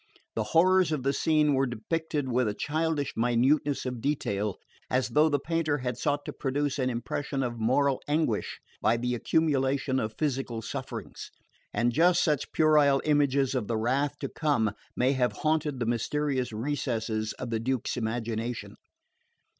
The 0.33 0.45
horrors 0.57 0.91
of 0.91 1.03
the 1.03 1.13
scene 1.13 1.53
were 1.53 1.67
depicted 1.67 2.27
with 2.27 2.47
a 2.47 2.55
childish 2.55 3.13
minuteness 3.15 3.85
of 3.85 4.01
detail, 4.01 4.55
as 4.89 5.09
though 5.09 5.29
the 5.29 5.37
painter 5.37 5.77
had 5.77 5.95
sought 5.95 6.25
to 6.25 6.33
produce 6.33 6.79
an 6.79 6.89
impression 6.89 7.43
of 7.43 7.59
moral 7.59 8.01
anguish 8.07 8.59
by 8.81 8.97
the 8.97 9.13
accumulation 9.13 9.99
of 9.99 10.15
physical 10.17 10.63
sufferings; 10.63 11.29
and 11.71 11.91
just 11.93 12.23
such 12.23 12.51
puerile 12.51 13.03
images 13.05 13.53
of 13.53 13.67
the 13.67 13.77
wrath 13.77 14.17
to 14.21 14.27
come 14.27 14.71
may 14.95 15.11
have 15.13 15.33
haunted 15.43 15.79
the 15.79 15.85
mysterious 15.85 16.51
recesses 16.51 17.33
of 17.33 17.51
the 17.51 17.59
Duke's 17.59 17.95
imagination. 17.95 18.77